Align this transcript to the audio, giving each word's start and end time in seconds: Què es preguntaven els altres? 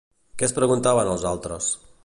Què 0.41 0.47
es 0.47 0.55
preguntaven 0.59 1.13
els 1.13 1.29
altres? 1.35 1.73